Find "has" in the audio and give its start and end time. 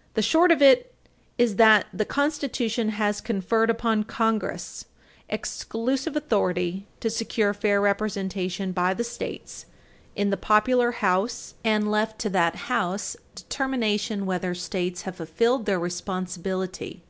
2.96-3.20